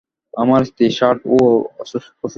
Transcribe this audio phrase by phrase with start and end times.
[0.33, 1.37] আমার স্ত্রী, শার্লট, ও
[1.79, 2.09] অসুস্থ।